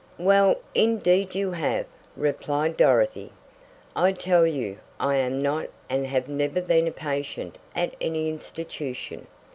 "Well, 0.17 0.55
indeed 0.73 1.35
you 1.35 1.51
have," 1.51 1.85
replied 2.17 2.75
Dorothy. 2.75 3.31
"I 3.95 4.13
tell 4.13 4.47
you 4.47 4.79
I 4.99 5.17
am 5.17 5.43
not 5.43 5.67
and 5.91 6.07
have 6.07 6.27
never 6.27 6.59
been 6.59 6.87
a 6.87 6.91
patient 6.91 7.59
at 7.75 7.93
any 8.01 8.27
institution. 8.27 9.27